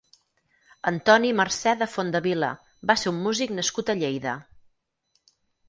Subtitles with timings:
[0.91, 2.51] Antoni Mercè de Fondevila
[2.93, 4.37] va ser un músic nascut a Lleida.